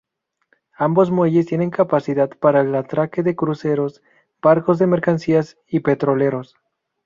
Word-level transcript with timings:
Ambos 0.77 1.11
muelles 1.11 1.45
tienen 1.45 1.69
capacidad 1.69 2.27
para 2.29 2.61
el 2.61 2.73
atraque 2.73 3.21
de 3.21 3.35
cruceros, 3.35 4.01
barcos 4.41 4.79
de 4.79 4.87
mercancías 4.87 5.59
y 5.67 5.81
petroleros. 5.81 6.55